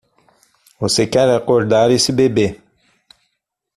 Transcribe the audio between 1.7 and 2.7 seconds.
esse bebê!